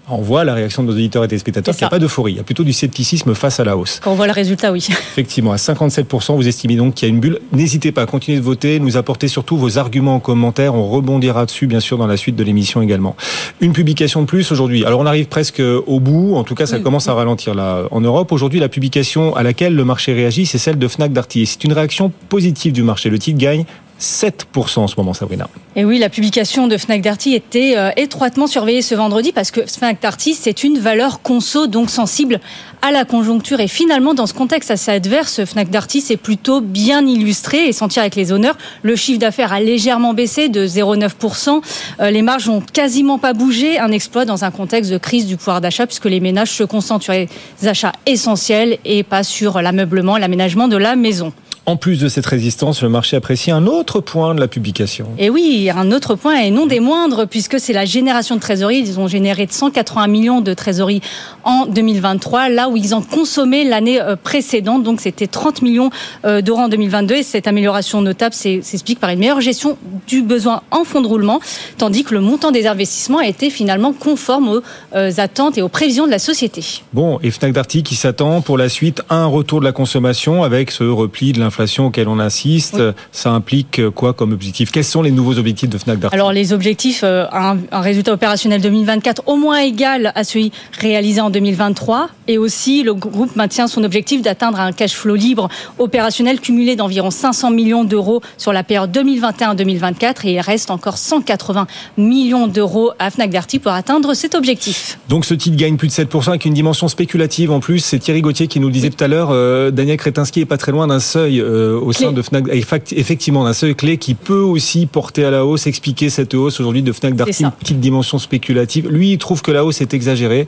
on 0.10 0.22
voit 0.22 0.44
la 0.44 0.54
réaction 0.54 0.84
de 0.84 0.88
nos 0.88 0.94
auditeurs 0.94 1.24
et 1.24 1.28
téléspectateurs 1.28 1.76
qu'il 1.76 1.84
n'y 1.84 1.88
a 1.88 1.90
pas 1.90 2.00
d'euphorie, 2.00 2.34
il 2.34 2.38
y 2.38 2.40
a 2.40 2.44
plutôt 2.44 2.64
du 2.64 2.74
scepticisme 2.74 3.36
face 3.36 3.60
à 3.60 3.64
la 3.64 3.76
hausse. 3.76 4.00
Quand 4.02 4.12
on 4.12 4.16
voit 4.16 4.28
le 4.28 4.34
résultat, 4.34 4.72
oui. 4.72 4.88
Effectivement, 4.90 5.52
à 5.52 5.58
57%, 5.58 6.36
vous 6.36 6.48
estimez 6.48 6.76
donc 6.76 6.96
qu'il 6.96 7.08
y 7.08 7.12
a 7.12 7.14
une 7.14 7.20
bulle. 7.20 7.40
N'hésitez 7.52 7.92
pas 7.92 8.04
à 8.04 8.06
continuer 8.06 8.38
de 8.38 8.44
voter, 8.44 8.80
nous 8.80 8.98
apporter 8.98 9.28
surtout 9.28 9.58
vos 9.58 9.78
arguments 9.78 10.16
en 10.16 10.20
commentaire. 10.20 10.76
On 10.76 10.88
rebondira 10.88 11.46
dessus, 11.46 11.68
bien 11.68 11.80
sûr, 11.80 11.98
dans 11.98 12.08
la 12.08 12.18
suite 12.18 12.36
de 12.36 12.44
l'émission 12.44 12.82
également. 12.82 13.16
Une 13.60 13.74
publication 13.74 14.22
de 14.22 14.28
plus 14.28 14.52
aujourd'hui. 14.52 14.86
Alors, 14.86 15.00
on 15.02 15.06
arrive 15.06 15.28
presque 15.28 15.62
au 15.62 16.00
bout. 16.00 16.36
En 16.36 16.44
tout 16.44 16.56
cas, 16.56 16.66
ça 16.66 16.80
commence 16.80 17.08
à 17.08 17.14
ralentir 17.14 17.54
là 17.54 17.84
en 17.92 18.02
Europe. 18.02 18.32
Aujourd'hui, 18.32 18.60
la 18.60 18.70
publication 18.70 19.36
à 19.36 19.44
laquelle 19.44 19.76
le 19.76 19.84
marché 19.84 20.14
réagit, 20.14 20.46
c'est 20.46 20.58
celle 20.58 20.78
de 20.78 20.88
Fnac 20.88 21.12
Darty. 21.12 21.46
C'est 21.46 21.64
une 21.64 21.74
réaction 21.74 22.12
positive 22.30 22.72
du 22.72 22.84
marché. 22.84 23.10
Le 23.10 23.20
titre 23.20 23.40
gagne 23.40 23.66
7% 24.00 24.80
en 24.80 24.88
ce 24.88 24.96
moment, 24.98 25.14
Sabrina. 25.14 25.50
Et 25.76 25.86
oui, 25.86 25.98
la 26.00 26.10
publication 26.10 26.68
de 26.68 26.78
Fnac 26.78 27.02
Darty 27.02 27.34
était 27.34 27.76
euh, 27.78 27.92
étroitement 27.98 28.48
surveillée 28.48 28.82
ce 28.82 28.96
vendredi 28.96 29.32
parce 29.32 29.52
que 29.52 29.62
Fnac 29.66 30.02
Darty, 30.02 30.34
c'est 30.34 30.64
une 30.64 30.78
valeur 30.78 31.22
conso, 31.22 31.68
donc 31.68 31.90
sensible 31.90 32.40
à 32.82 32.92
la 32.92 33.06
conjoncture. 33.06 33.60
Et 33.60 33.68
finalement, 33.68 34.14
dans 34.14 34.28
ce 34.28 34.34
contexte 34.34 34.72
assez 34.72 34.92
adverse, 34.92 35.44
Fnac 35.46 35.70
Darty 35.70 36.02
s'est 36.02 36.18
plutôt 36.18 36.62
bien 36.62 37.06
illustré 37.06 37.68
et 37.68 37.74
sentir 37.74 38.02
avec 38.02 38.16
les 38.16 38.32
honneurs. 38.32 38.58
Le 38.84 38.96
chiffre 38.96 39.20
d'affaires 39.20 39.52
a 39.52 39.60
légèrement 39.60 40.14
baissé 40.14 40.50
de 40.50 40.66
0,9%. 40.66 41.62
Euh, 42.00 42.10
les 42.12 42.22
marges 42.22 42.50
ont 42.50 42.62
quasiment 42.62 43.18
pas 43.18 43.34
bougé. 43.34 43.80
Un 43.80 43.92
exploit 43.92 44.26
dans 44.26 44.44
un 44.44 44.52
contexte 44.52 44.92
de 44.92 44.98
crise 44.98 45.26
du 45.26 45.38
pouvoir 45.38 45.62
d'achat 45.62 45.88
puisque 45.88 46.06
les 46.06 46.20
ménages 46.20 46.52
se 46.52 46.64
concentrent 46.64 47.04
sur 47.04 47.14
les 47.14 47.28
achats 47.66 47.94
essentiels 48.06 48.78
et 48.86 49.04
pas 49.04 49.24
sur 49.24 49.62
l'ameublement, 49.62 50.18
l'aménagement 50.18 50.68
de 50.68 50.78
la 50.78 50.96
maison. 50.96 51.34
En 51.70 51.76
plus 51.76 52.00
de 52.00 52.08
cette 52.08 52.26
résistance, 52.26 52.82
le 52.82 52.88
marché 52.88 53.18
apprécie 53.18 53.52
un 53.52 53.68
autre 53.68 54.00
point 54.00 54.34
de 54.34 54.40
la 54.40 54.48
publication. 54.48 55.10
Et 55.18 55.30
oui, 55.30 55.70
un 55.70 55.92
autre 55.92 56.16
point, 56.16 56.40
et 56.40 56.50
non 56.50 56.66
des 56.66 56.80
moindres, 56.80 57.28
puisque 57.28 57.60
c'est 57.60 57.74
la 57.74 57.84
génération 57.84 58.36
de 58.36 58.40
trésorerie. 58.40 58.80
Ils 58.80 59.02
ont 59.02 59.10
généré 59.10 59.50
180 59.52 60.08
millions 60.08 60.40
de 60.40 60.54
trésorerie 60.54 61.02
en 61.44 61.66
2023, 61.66 62.48
là 62.48 62.70
où 62.70 62.78
ils 62.78 62.96
ont 62.96 63.02
consommé 63.02 63.66
l'année 63.66 64.00
euh, 64.00 64.16
précédente. 64.16 64.84
Donc 64.84 65.02
c'était 65.02 65.28
30 65.28 65.62
millions 65.62 65.90
euh, 66.24 66.42
d'euros 66.42 66.62
en 66.62 66.70
2022. 66.70 67.16
Et 67.16 67.24
cette 67.24 67.48
amélioration 67.50 68.02
notable 68.02 68.34
s'explique 68.34 69.02
par 69.02 69.10
une 69.10 69.20
meilleure 69.20 69.42
gestion 69.42 69.78
du 70.08 70.22
besoin 70.22 70.62
en 70.72 70.86
fonds 70.86 71.02
de 71.02 71.08
roulement, 71.08 71.42
tandis 71.78 72.06
que 72.06 72.14
le 72.14 72.22
montant 72.22 72.52
des 72.52 72.66
investissements 72.66 73.20
a 73.20 73.28
été 73.28 73.50
finalement 73.50 73.92
conforme 73.92 74.48
aux 74.48 74.62
euh, 74.96 75.12
attentes 75.18 75.58
et 75.58 75.62
aux 75.62 75.68
prévisions 75.68 76.06
de 76.06 76.12
la 76.12 76.20
société. 76.20 76.64
Bon, 76.94 77.20
et 77.24 77.30
Fnac 77.30 77.52
Darty 77.52 77.84
qui 77.84 77.96
s'attend 77.96 78.40
pour 78.40 78.58
la 78.58 78.70
suite 78.70 79.02
à 79.10 79.16
un 79.16 79.26
retour 79.26 79.60
de 79.60 79.66
la 79.66 79.74
consommation 79.74 80.44
avec 80.44 80.72
ce 80.72 80.86
repli 80.86 81.34
de 81.34 81.42
l'inflation 81.42 81.57
l'inflation 81.58 81.88
auquel 81.88 82.08
on 82.08 82.20
assiste, 82.20 82.76
Oui. 82.78 82.92
ça 83.12 83.32
implique 83.32 83.82
quoi 83.96 84.14
comme 84.14 84.32
objectif? 84.32 84.72
Quels 84.72 84.84
sont 84.84 85.02
les 85.02 85.10
nouveaux 85.12 85.40
objectifs 85.40 85.70
de 85.70 85.78
Fnac 85.80 85.98
Darty? 86.00 86.14
Alors 86.16 86.32
les 86.32 86.54
objectifs, 86.54 87.02
euh, 87.04 87.26
un, 87.32 87.58
un 87.72 87.82
résultat 87.82 88.14
opérationnel 88.14 88.62
2024 88.62 89.24
au 89.26 89.38
moins 89.38 89.60
égal 89.60 90.12
à 90.14 90.24
celui 90.24 90.52
réalisé 90.80 91.20
en 91.20 91.32
2023 91.32 92.10
et 92.28 92.38
aussi 92.38 92.84
le 92.84 92.94
groupe 92.94 93.36
maintient 93.36 93.68
son 93.68 93.84
objectif 93.84 94.22
d'atteindre 94.22 94.60
un 94.60 94.72
cash 94.72 94.94
flow 94.94 95.16
libre 95.16 95.50
opérationnel 95.80 96.40
cumulé 96.40 96.76
d'environ 96.76 97.10
500 97.10 97.50
millions 97.52 97.84
d'euros 97.84 98.22
sur 98.38 98.54
la 98.54 98.64
période 98.64 98.96
2021-2024 98.96 100.28
et 100.28 100.34
il 100.34 100.40
reste 100.42 100.70
encore 100.70 100.98
180 101.00 101.66
millions 101.98 102.48
d'euros 102.48 102.92
à 103.00 103.10
Fnac 103.10 103.32
Darty 103.32 103.58
pour 103.60 103.72
atteindre 103.72 104.14
cet 104.14 104.36
objectif. 104.36 105.00
Donc 105.10 105.26
ce 105.26 105.34
titre 105.34 105.58
gagne 105.58 105.78
plus 105.78 105.88
de 105.88 105.94
7% 105.94 106.30
avec 106.30 106.46
une 106.46 106.54
dimension 106.54 106.88
spéculative 106.88 107.50
en 107.52 107.60
plus. 107.60 107.80
C'est 107.80 107.98
Thierry 108.00 108.22
Gauthier 108.22 108.48
qui 108.48 108.60
nous 108.60 108.68
le 108.68 108.74
disait 108.74 108.90
tout 108.92 109.04
à 109.04 109.08
l'heure. 109.08 109.30
euh, 109.32 109.72
Daniel 109.72 109.98
Kretinsky 109.98 110.42
est 110.42 110.46
pas 110.46 110.58
très 110.58 110.72
loin 110.72 110.86
d'un 110.88 111.00
seuil 111.00 111.40
au 111.48 111.92
sein 111.94 112.12
de 112.12 112.22
Fnac. 112.22 112.46
Effect- 112.50 112.94
Effectivement, 112.96 113.44
d'un 113.44 113.54
seuil 113.54 113.76
clé 113.76 113.98
qui 113.98 114.14
peut 114.14 114.34
aussi 114.42 114.86
porter 114.86 115.24
à 115.26 115.32
la 115.32 115.46
hausse, 115.46 115.68
expliquer 115.68 116.10
cette 116.10 116.34
hausse 116.34 116.60
aujourd'hui 116.60 116.82
de 116.82 116.92
Fnac 116.92 117.16
Darty, 117.16 117.32
petite 117.60 117.80
dimension 117.80 118.18
spéculative. 118.20 118.88
Lui, 118.90 119.12
il 119.14 119.18
trouve 119.18 119.42
que 119.42 119.52
la 119.52 119.64
hausse 119.66 119.82
est 119.82 119.94
exagérée. 119.94 120.48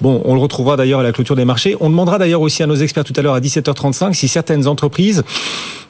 Bon, 0.00 0.20
on 0.24 0.34
le 0.34 0.40
retrouvera 0.40 0.76
d'ailleurs 0.76 1.00
à 1.00 1.02
la 1.02 1.12
clôture 1.12 1.36
des 1.36 1.44
marchés. 1.44 1.76
On 1.80 1.88
demandera 1.90 2.18
d'ailleurs 2.18 2.40
aussi 2.40 2.62
à 2.62 2.66
nos 2.66 2.74
experts 2.76 3.04
tout 3.04 3.12
à 3.16 3.22
l'heure 3.22 3.34
à 3.34 3.40
17h35 3.40 4.14
si 4.14 4.28
certaines 4.28 4.66
entreprises 4.66 5.22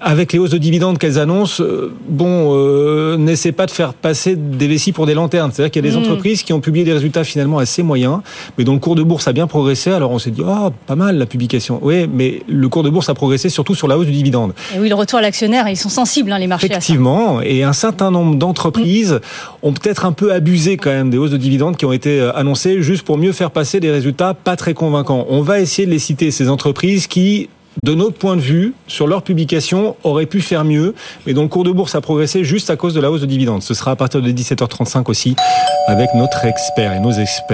avec 0.00 0.32
les 0.32 0.38
hausses 0.38 0.50
de 0.50 0.58
dividendes 0.58 0.98
qu'elles 0.98 1.18
annoncent, 1.18 1.62
euh, 1.62 1.92
bon, 2.08 2.54
euh, 2.56 3.16
n'essaie 3.16 3.52
pas 3.52 3.66
de 3.66 3.70
faire 3.70 3.94
passer 3.94 4.36
des 4.36 4.68
vessies 4.68 4.92
pour 4.92 5.06
des 5.06 5.14
lanternes. 5.14 5.50
C'est-à-dire 5.52 5.70
qu'il 5.70 5.84
y 5.84 5.88
a 5.88 5.90
des 5.90 5.96
Mm. 5.96 6.02
entreprises 6.02 6.42
qui 6.42 6.52
ont 6.52 6.60
publié 6.60 6.84
des 6.84 6.92
résultats 6.92 7.24
finalement 7.24 7.58
assez 7.58 7.82
moyens, 7.82 8.20
mais 8.56 8.64
dont 8.64 8.74
le 8.74 8.78
cours 8.78 8.94
de 8.94 9.02
bourse 9.02 9.26
a 9.28 9.32
bien 9.32 9.46
progressé. 9.46 9.90
Alors 9.90 10.10
on 10.12 10.18
s'est 10.18 10.30
dit, 10.30 10.42
oh, 10.46 10.70
pas 10.86 10.96
mal 10.96 11.16
la 11.18 11.26
publication. 11.26 11.78
Oui, 11.82 12.08
mais 12.12 12.42
le 12.48 12.68
cours 12.68 12.82
de 12.82 12.90
bourse 12.90 13.08
a 13.08 13.14
progressé 13.14 13.48
surtout 13.48 13.74
sur 13.74 13.88
la 13.88 13.98
hausse 13.98 14.06
du 14.06 14.12
dividende. 14.12 14.52
Et 14.74 14.78
oui, 14.78 14.88
le 14.88 14.94
retour 14.94 15.18
à 15.18 15.22
l'actionnaire, 15.22 15.68
ils 15.68 15.76
sont 15.76 15.88
sensibles 15.88 16.32
hein, 16.32 16.38
les 16.38 16.46
marchés. 16.46 16.66
à 16.66 16.68
ça. 16.68 16.76
Effectivement, 16.76 17.40
et 17.42 17.62
un 17.64 17.72
certain 17.72 18.10
nombre 18.10 18.36
d'entreprises 18.36 19.20
ont 19.62 19.72
peut-être 19.72 20.04
un 20.06 20.12
peu 20.12 20.32
abusé 20.32 20.76
quand 20.76 20.90
même 20.90 21.10
des 21.10 21.18
hausses 21.18 21.30
de 21.30 21.36
dividendes 21.36 21.76
qui 21.76 21.84
ont 21.86 21.92
été 21.92 22.20
euh, 22.20 22.32
annoncées 22.36 22.82
juste 22.82 23.02
pour 23.04 23.18
mieux 23.18 23.32
faire 23.32 23.50
passer 23.50 23.80
des 23.80 23.90
résultats 23.90 24.34
pas 24.34 24.56
très 24.56 24.74
convaincants. 24.74 25.26
On 25.28 25.42
va 25.42 25.60
essayer 25.60 25.86
de 25.86 25.90
les 25.92 25.98
citer, 25.98 26.30
ces 26.30 26.48
entreprises 26.48 27.06
qui 27.06 27.48
de 27.82 27.94
notre 27.94 28.16
point 28.16 28.36
de 28.36 28.40
vue, 28.40 28.74
sur 28.86 29.06
leur 29.06 29.22
publication, 29.22 29.96
auraient 30.04 30.26
pu 30.26 30.40
faire 30.40 30.64
mieux, 30.64 30.94
mais 31.26 31.34
dont 31.34 31.42
le 31.42 31.48
cours 31.48 31.64
de 31.64 31.70
bourse 31.70 31.94
a 31.94 32.00
progressé 32.00 32.44
juste 32.44 32.70
à 32.70 32.76
cause 32.76 32.94
de 32.94 33.00
la 33.00 33.10
hausse 33.10 33.22
de 33.22 33.26
dividendes. 33.26 33.62
Ce 33.62 33.74
sera 33.74 33.92
à 33.92 33.96
partir 33.96 34.22
de 34.22 34.30
17h35 34.30 35.10
aussi 35.10 35.36
avec 35.86 36.10
notre 36.14 36.44
expert 36.44 36.92
et 36.92 37.00
nos 37.00 37.12
experts. 37.12 37.46